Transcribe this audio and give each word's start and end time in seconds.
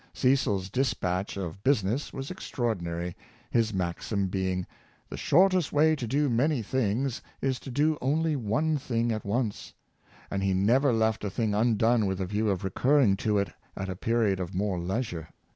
Cecil's 0.15 0.71
dispatch 0.71 1.37
of 1.37 1.61
business 1.61 2.11
was 2.11 2.31
extraor 2.31 2.73
dinary, 2.75 3.13
his 3.51 3.71
maxim 3.71 4.29
being," 4.29 4.65
the 5.11 5.15
shortest 5.15 5.71
way 5.71 5.95
to 5.95 6.07
do 6.07 6.27
many 6.27 6.63
things 6.63 7.21
is 7.39 7.59
to 7.59 7.69
do 7.69 7.99
only 8.01 8.35
one 8.35 8.77
thing 8.79 9.11
at 9.11 9.23
once;" 9.23 9.75
and 10.31 10.41
he 10.41 10.55
never 10.55 10.91
left 10.91 11.23
a 11.23 11.29
thing 11.29 11.53
undone 11.53 12.07
with 12.07 12.19
a 12.19 12.25
view 12.25 12.49
of 12.49 12.63
recurring 12.63 13.15
to 13.17 13.37
it 13.37 13.51
at 13.77 13.89
a 13.89 13.95
period 13.95 14.39
of 14.39 14.55
more 14.55 14.79
leisure. 14.79 15.27